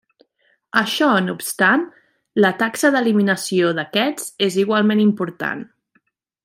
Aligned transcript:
Això 0.79 1.09
no 1.25 1.35
obstant, 1.39 1.83
la 2.45 2.51
taxa 2.63 2.93
d'eliminació 2.97 3.71
d'aquests 3.81 4.35
és 4.49 4.61
igualment 4.67 5.05
important. 5.09 5.65